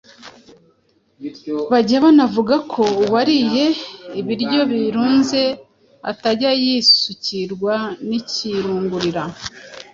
Bajya 1.71 1.97
banavuga 2.05 2.55
ko 2.71 2.83
uwariye 3.03 3.65
ibiryo 4.19 4.59
birunze 4.71 5.41
atajya 6.11 6.51
yisukirwa 6.63 7.73
n’ikirungurira. 8.07 9.23